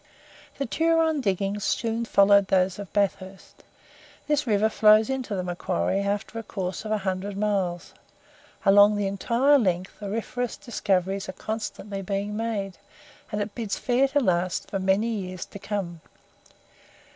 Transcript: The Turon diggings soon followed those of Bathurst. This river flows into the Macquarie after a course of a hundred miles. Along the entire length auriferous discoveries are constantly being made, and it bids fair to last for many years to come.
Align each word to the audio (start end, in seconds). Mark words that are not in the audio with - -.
The 0.57 0.65
Turon 0.65 1.21
diggings 1.21 1.63
soon 1.63 2.05
followed 2.05 2.47
those 2.47 2.79
of 2.79 2.91
Bathurst. 2.91 3.63
This 4.25 4.47
river 4.47 4.67
flows 4.67 5.11
into 5.11 5.35
the 5.35 5.43
Macquarie 5.43 5.99
after 6.01 6.39
a 6.39 6.43
course 6.43 6.83
of 6.85 6.91
a 6.91 6.97
hundred 6.97 7.37
miles. 7.37 7.93
Along 8.65 8.95
the 8.95 9.05
entire 9.05 9.59
length 9.59 10.01
auriferous 10.01 10.57
discoveries 10.57 11.29
are 11.29 11.33
constantly 11.33 12.01
being 12.01 12.35
made, 12.35 12.79
and 13.31 13.41
it 13.41 13.53
bids 13.53 13.77
fair 13.77 14.07
to 14.07 14.19
last 14.19 14.71
for 14.71 14.79
many 14.79 15.05
years 15.05 15.45
to 15.45 15.59
come. 15.59 16.01